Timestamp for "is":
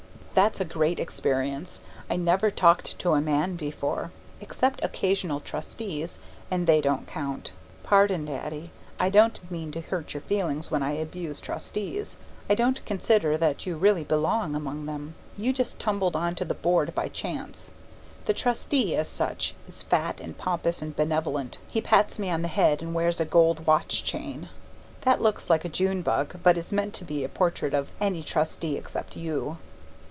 19.67-19.83, 26.57-26.71